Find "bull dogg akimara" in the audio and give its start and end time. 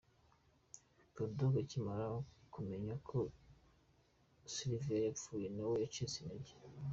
1.13-2.07